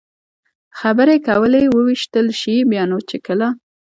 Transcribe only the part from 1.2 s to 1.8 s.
کولې،